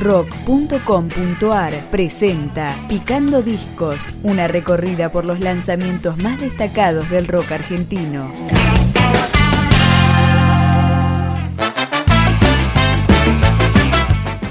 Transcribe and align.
rock.com.ar 0.00 1.74
presenta 1.90 2.74
Picando 2.88 3.42
Discos, 3.42 4.14
una 4.22 4.48
recorrida 4.48 5.12
por 5.12 5.26
los 5.26 5.40
lanzamientos 5.40 6.16
más 6.16 6.40
destacados 6.40 7.08
del 7.10 7.28
rock 7.28 7.52
argentino. 7.52 8.32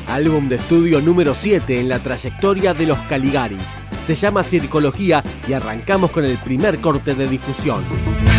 Álbum 0.07 0.49
de 0.49 0.57
estudio 0.57 1.01
número 1.01 1.33
7 1.33 1.79
en 1.79 1.89
la 1.89 1.99
trayectoria 1.99 2.73
de 2.73 2.85
los 2.85 2.99
Caligaris. 2.99 3.77
Se 4.05 4.15
llama 4.15 4.43
Circología 4.43 5.23
y 5.47 5.53
arrancamos 5.53 6.11
con 6.11 6.25
el 6.25 6.37
primer 6.37 6.79
corte 6.79 7.15
de 7.15 7.27
difusión. 7.27 7.83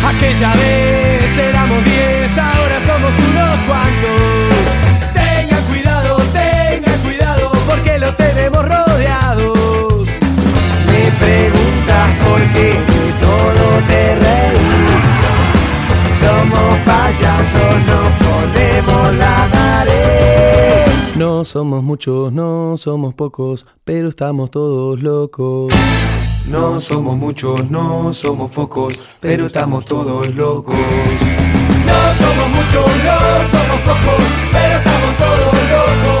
Aquella 0.05 0.53
vez 0.55 1.37
éramos 1.37 1.83
10, 1.83 2.37
ahora 2.37 2.79
somos 2.85 3.11
unos 3.19 3.59
cuantos. 3.67 4.90
Porque 7.71 7.97
lo 7.99 8.13
tenemos 8.15 8.63
rodeados. 8.67 10.07
Me 10.87 11.03
preguntas 11.23 12.07
por 12.23 12.39
qué 12.53 12.69
de 12.91 13.03
todo 13.25 13.63
te 13.87 14.15
reís. 14.15 15.01
Somos 16.19 16.79
payasos, 16.85 17.73
nos 17.89 18.09
ponemos 18.25 19.13
la 19.15 19.47
nariz. 19.47 21.15
No 21.15 21.43
somos 21.43 21.83
muchos, 21.83 22.31
no 22.33 22.75
somos 22.77 23.13
pocos, 23.13 23.65
pero 23.83 24.09
estamos 24.09 24.51
todos 24.51 25.01
locos. 25.01 25.73
No 26.47 26.79
somos 26.79 27.15
muchos, 27.17 27.69
no 27.69 28.11
somos 28.13 28.51
pocos, 28.51 28.99
pero 29.19 29.45
estamos 29.45 29.85
todos 29.85 30.35
locos. 30.35 30.75
No 31.85 31.99
somos 32.19 32.47
muchos, 32.57 32.87
no 33.05 33.17
somos 33.53 33.79
pocos, 33.81 34.23
pero 34.51 34.77
estamos 34.77 35.17
todos 35.17 35.53
locos. 35.69 36.20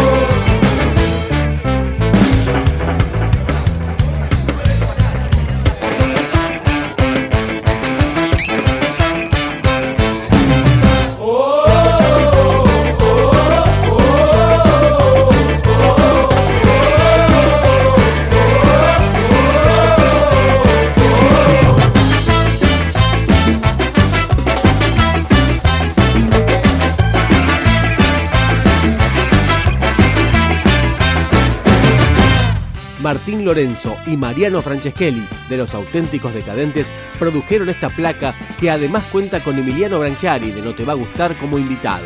Martín 33.11 33.43
Lorenzo 33.43 33.97
y 34.07 34.15
Mariano 34.15 34.61
Franceschelli, 34.61 35.27
de 35.49 35.57
los 35.57 35.73
auténticos 35.73 36.33
decadentes, 36.33 36.89
produjeron 37.19 37.67
esta 37.67 37.89
placa 37.89 38.33
que 38.57 38.71
además 38.71 39.03
cuenta 39.11 39.41
con 39.41 39.59
Emiliano 39.59 39.99
Branchiari 39.99 40.51
de 40.51 40.61
No 40.61 40.73
Te 40.73 40.85
Va 40.85 40.93
a 40.93 40.95
Gustar 40.95 41.35
como 41.35 41.57
invitado. 41.57 42.05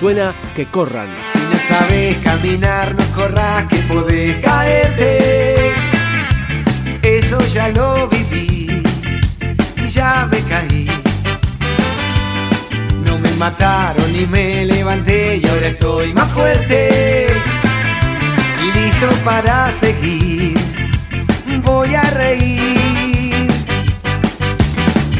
Suena 0.00 0.32
que 0.54 0.64
corran. 0.64 1.14
Si 1.28 1.40
no 1.40 1.58
sabes 1.58 2.16
caminar, 2.24 2.94
no 2.94 3.04
corras 3.14 3.66
que 3.66 3.76
podés 3.80 4.38
caerte. 4.38 5.72
Eso 7.02 7.38
ya 7.52 7.68
lo 7.68 8.08
viví 8.08 8.82
y 9.76 9.88
ya 9.88 10.26
me 10.32 10.40
caí. 10.40 10.88
No 13.04 13.18
me 13.18 13.30
mataron 13.32 14.10
ni 14.10 14.24
me 14.24 14.64
levanté 14.64 15.36
y 15.36 15.46
ahora 15.46 15.68
estoy 15.68 16.14
más 16.14 16.32
fuerte. 16.32 17.25
Seguir, 19.70 20.56
voy 21.62 21.94
a 21.94 22.02
reír. 22.10 23.50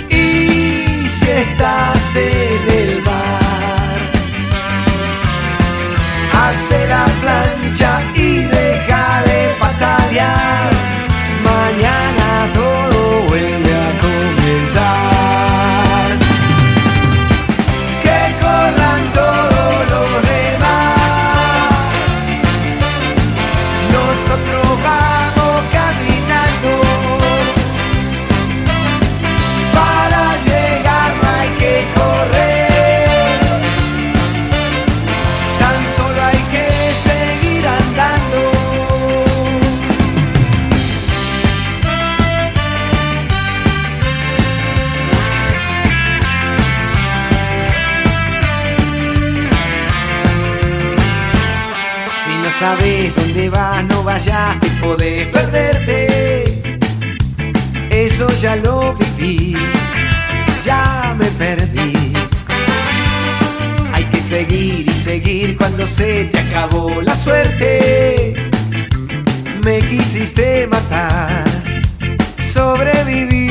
Y 0.09 1.07
si 1.09 1.31
estás 1.31 2.17
en 2.17 2.71
el 2.71 3.06
sabes 52.59 53.15
dónde 53.15 53.50
vas, 53.50 53.84
no 53.84 54.03
vayas, 54.03 54.56
que 54.61 54.69
podés 54.81 55.27
perderte. 55.28 56.62
Eso 57.91 58.28
ya 58.41 58.56
lo 58.56 58.94
viví, 58.94 59.56
ya 60.65 61.15
me 61.19 61.27
perdí. 61.33 62.12
Hay 63.93 64.05
que 64.05 64.21
seguir 64.21 64.87
y 64.89 64.94
seguir 64.94 65.56
cuando 65.56 65.87
se 65.87 66.25
te 66.25 66.39
acabó 66.39 67.03
la 67.03 67.15
suerte. 67.15 68.50
Me 69.62 69.79
quisiste 69.81 70.67
matar, 70.67 71.44
sobreviví. 72.53 73.45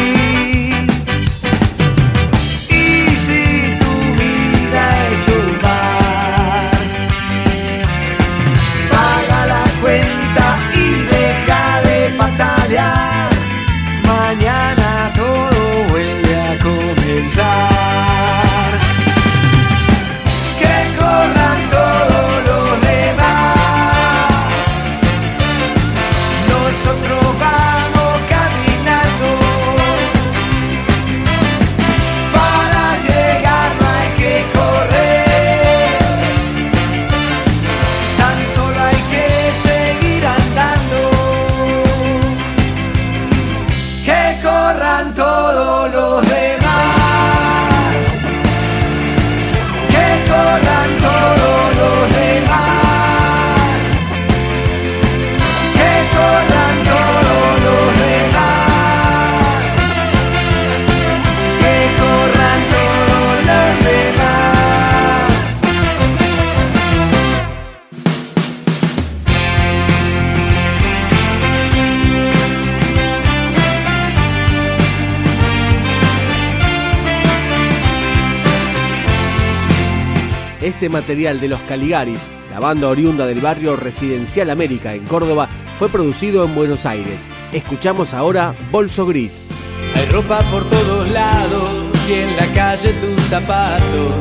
Este 80.65 80.89
material 80.89 81.39
de 81.39 81.47
los 81.47 81.61
Caligaris, 81.61 82.25
la 82.49 82.59
banda 82.59 82.87
oriunda 82.87 83.27
del 83.27 83.39
barrio 83.39 83.75
Residencial 83.75 84.49
América 84.49 84.95
en 84.95 85.05
Córdoba, 85.05 85.47
fue 85.77 85.89
producido 85.89 86.43
en 86.43 86.55
Buenos 86.55 86.87
Aires. 86.87 87.27
Escuchamos 87.53 88.15
ahora 88.15 88.55
Bolso 88.71 89.05
Gris. 89.05 89.51
Hay 89.93 90.05
ropa 90.07 90.39
por 90.49 90.67
todos 90.67 91.07
lados 91.09 91.69
y 92.09 92.13
en 92.13 92.35
la 92.35 92.47
calle 92.55 92.93
tus 92.93 93.23
zapatos. 93.25 94.11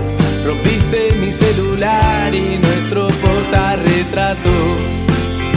Rompiste 0.45 1.15
mi 1.19 1.33
celular 1.33 2.35
y 2.35 2.59
nuestro 2.59 3.09
portarretrato. 3.09 4.51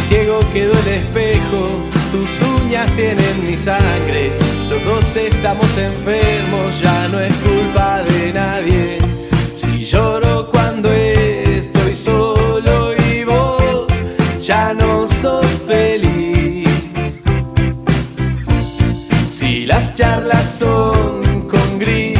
Ciego 0.07 0.39
quedó 0.53 0.71
el 0.71 0.87
espejo, 0.87 1.83
tus 2.13 2.61
uñas 2.61 2.89
tienen 2.95 3.45
mi 3.45 3.57
sangre. 3.57 4.31
Los 4.69 4.81
dos 4.85 5.15
estamos 5.17 5.67
enfermos, 5.77 6.79
ya 6.79 7.09
no 7.09 7.19
es 7.19 7.35
culpa 7.39 8.03
de 8.03 8.31
nadie. 8.31 9.06
Si 19.57 19.65
las 19.65 19.95
charlas 19.95 20.59
son 20.59 21.47
con 21.47 21.79
gritos, 21.79 22.16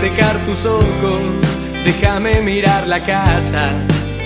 secar 0.00 0.36
tus 0.44 0.64
ojos, 0.66 1.22
déjame 1.84 2.42
mirar 2.42 2.86
la 2.86 3.02
casa, 3.02 3.70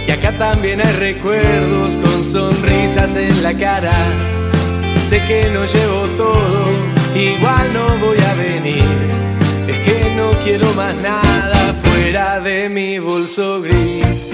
que 0.04 0.12
acá 0.12 0.32
también 0.32 0.80
hay 0.80 0.92
recuerdos 0.94 1.94
con 1.96 2.24
sonrisas 2.24 3.14
en 3.14 3.42
la 3.42 3.54
cara. 3.54 3.92
Sé 5.08 5.22
que 5.26 5.48
no 5.50 5.64
llevo 5.64 6.06
todo, 6.16 6.64
igual 7.14 7.72
no 7.72 7.86
voy 7.98 8.18
a 8.18 8.34
venir. 8.34 8.84
Es 9.68 9.78
que 9.80 10.14
no 10.16 10.30
quiero 10.42 10.72
más 10.74 10.94
nada 10.96 11.74
fuera 11.74 12.40
de 12.40 12.68
mi 12.68 12.98
bolso 12.98 13.62
gris. 13.62 14.26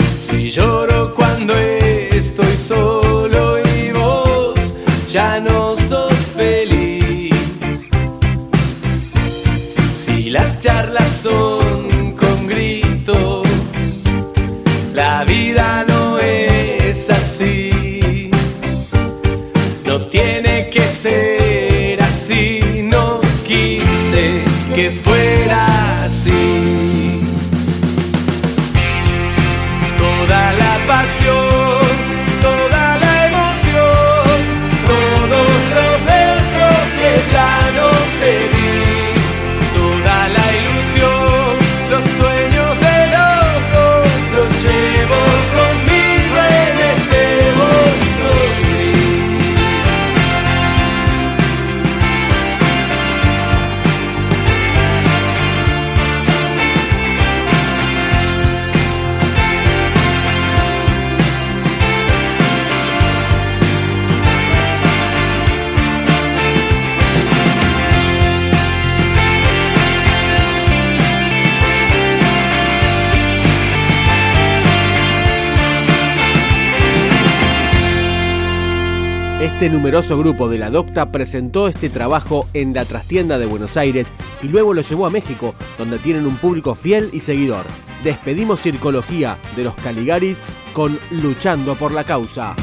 Este 79.57 79.71
numeroso 79.71 80.19
grupo 80.19 80.51
de 80.51 80.59
la 80.59 80.69
Docta 80.69 81.11
presentó 81.11 81.67
este 81.67 81.89
trabajo 81.89 82.47
en 82.53 82.75
la 82.75 82.85
trastienda 82.85 83.39
de 83.39 83.47
Buenos 83.47 83.79
Aires 83.79 84.13
y 84.43 84.49
luego 84.49 84.75
lo 84.75 84.83
llevó 84.83 85.07
a 85.07 85.11
México, 85.11 85.55
donde 85.79 85.97
tienen 85.97 86.27
un 86.27 86.37
público 86.37 86.75
fiel 86.75 87.09
y 87.15 87.21
seguidor. 87.21 87.65
Despedimos 88.05 88.61
Circología 88.61 89.39
de 89.57 89.65
los 89.65 89.75
Caligaris 89.77 90.45
con 90.75 90.99
Luchando 91.11 91.75
por 91.75 91.93
la 91.93 92.05
Causa. 92.05 92.55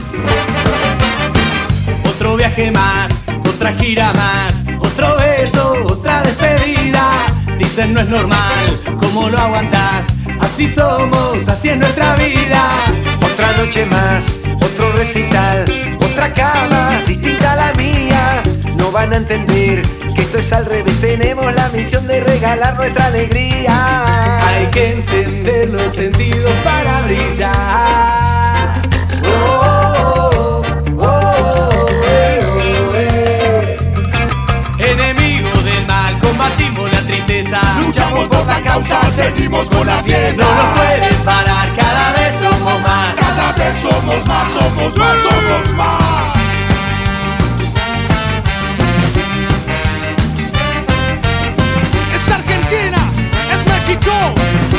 Otro 2.08 2.38
viaje 2.38 2.70
más, 2.70 3.12
otra 3.50 3.74
gira 3.74 4.14
más, 4.14 4.64
otro 4.78 5.18
beso, 5.18 5.74
otra 5.88 6.22
despedida. 6.22 7.10
Dicen 7.58 7.96
no 7.96 8.02
es 8.02 8.08
normal, 8.08 9.00
¿cómo 9.00 9.30
lo 9.30 9.40
aguantás? 9.40 10.14
Así 10.40 10.68
somos, 10.68 11.48
así 11.48 11.70
es 11.70 11.78
nuestra 11.80 12.16
vida. 12.18 12.70
Otra 13.20 13.52
noche 13.58 13.84
más, 13.88 14.38
recital, 15.04 15.66
otra 16.00 16.34
cama 16.34 17.02
distinta 17.06 17.52
a 17.52 17.56
la 17.58 17.74
mía. 17.74 18.42
No 18.78 18.90
van 18.90 19.12
a 19.12 19.18
entender 19.18 19.82
que 20.16 20.22
esto 20.22 20.38
es 20.38 20.54
al 20.54 20.66
revés. 20.66 20.98
Tenemos 21.02 21.54
la 21.54 21.68
misión 21.70 22.08
de 22.08 22.22
regalar 22.22 22.76
nuestra 22.78 23.08
alegría. 23.08 24.48
Hay 24.48 24.68
que 24.68 24.94
encender 24.94 25.70
los 25.72 25.94
sentidos 25.94 26.54
para 26.64 27.02
brillar. 27.02 27.54
Oh, 29.26 30.62
oh, 30.98 31.00
oh, 31.00 31.86
eh, 32.06 32.40
oh, 32.48 32.96
eh. 32.96 33.78
Enemigo 34.80 35.50
del 35.64 35.86
mal, 35.86 36.18
combatimos 36.20 36.90
la 36.94 37.02
tristeza. 37.02 37.60
Luchamos 37.86 38.28
por 38.30 38.46
la 38.48 38.62
causa, 38.62 39.12
seguimos 39.12 39.70
con 39.70 39.86
la 39.86 39.98
No 39.98 40.04
fiesta. 40.06 40.44
nos 40.44 40.80
pueden 40.80 41.16
parar, 41.26 41.53
somos 43.82 44.26
más, 44.26 44.52
somos 44.52 44.98
más, 44.98 45.18
somos 45.18 45.74
más. 45.76 46.36
Es 52.16 52.30
Argentina, 52.30 52.98
es 53.54 53.66
México. 53.66 54.12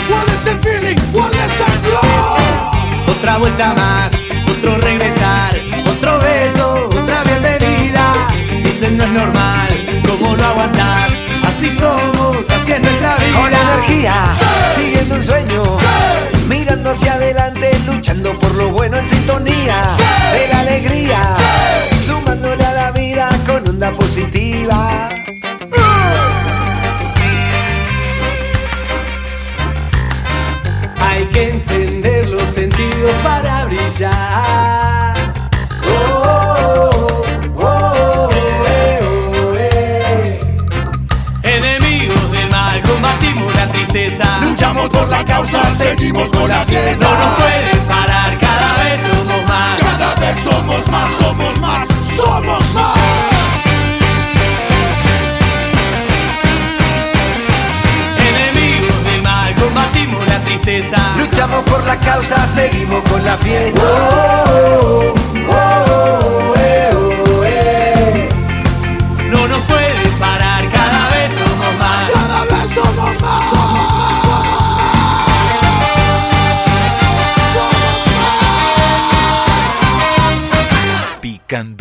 ¿Cuál 0.08 0.26
es 0.34 0.46
el 0.46 0.58
feeling? 0.60 1.00
¿Cuál 1.12 1.32
es 1.32 1.60
el 1.60 1.72
flow? 1.84 3.16
Otra 3.16 3.38
vuelta 3.38 3.74
más, 3.74 4.12
otro 4.50 4.76
regresar, 4.78 5.54
otro 5.86 6.18
beso, 6.20 6.88
otra 6.88 7.24
bienvenida. 7.24 8.28
Dicen 8.62 8.98
no 8.98 9.04
es 9.04 9.12
normal, 9.12 9.68
¿cómo 10.06 10.36
lo 10.36 10.44
aguantás? 10.44 11.12
Así 11.46 11.70
somos, 11.78 12.50
así 12.50 12.72
es 12.72 12.80
nuestra 12.80 13.16
vida. 13.16 13.38
Con 13.38 13.52
energía, 13.54 14.14
siguiendo 14.74 15.14
un 15.14 15.22
sueño, 15.22 15.62
mirando 16.84 16.90
hacia 16.90 17.14
adelante, 17.14 17.70
luchando 17.86 18.38
por 18.38 18.54
lo 18.54 18.70
bueno 18.70 18.98
en 18.98 19.06
sintonía 19.06 19.76
de 20.32 20.48
la 20.48 20.60
alegría, 20.60 21.34
sumándole 22.04 22.64
a 22.64 22.72
la 22.72 22.90
vida 22.90 23.28
con 23.46 23.66
onda 23.66 23.90
positiva. 23.92 24.73
tristeza. 43.66 44.24
Luchamos 44.42 44.88
por 44.88 45.08
la 45.08 45.24
causa, 45.24 45.62
seguimos 45.74 46.28
con 46.28 46.48
la 46.48 46.64
fiesta. 46.64 47.04
No 47.04 47.10
nos 47.10 47.34
pueden 47.40 47.80
parar, 47.86 48.38
cada 48.38 48.74
vez 48.84 49.00
somos 49.00 49.44
más. 49.48 49.78
Cada 49.80 50.14
vez 50.16 50.40
somos 50.40 50.86
más, 50.88 51.10
somos 51.18 51.58
más, 51.60 51.88
somos 52.16 52.74
más. 52.74 52.98
Enemigos 58.18 59.04
del 59.04 59.22
mal, 59.22 59.54
combatimos 59.54 60.26
la 60.26 60.38
tristeza. 60.40 60.98
Luchamos 61.18 61.62
por 61.64 61.86
la 61.86 61.98
causa, 61.98 62.46
seguimos 62.46 63.02
con 63.10 63.24
la 63.24 63.36
fiesta. 63.38 63.80
Oh, 63.82 63.84
oh, 63.84 64.70
oh. 64.70 64.73